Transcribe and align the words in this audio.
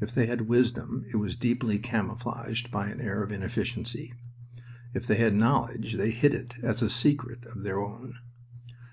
If 0.00 0.14
they 0.14 0.26
had 0.26 0.42
wisdom 0.42 1.06
it 1.10 1.16
was 1.16 1.34
deeply 1.34 1.76
camouflaged 1.80 2.70
by 2.70 2.86
an 2.88 3.00
air 3.00 3.24
of 3.24 3.32
inefficiency. 3.32 4.12
If 4.94 5.08
they 5.08 5.16
had 5.16 5.34
knowledge 5.34 5.94
they 5.94 6.12
hid 6.12 6.34
it 6.34 6.54
as 6.62 6.82
a 6.82 6.88
secret 6.88 7.44
of 7.46 7.64
their 7.64 7.80
own. 7.80 8.16